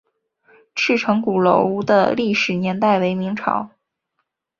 [0.73, 3.69] 赤城鼓楼的历史年代为明代。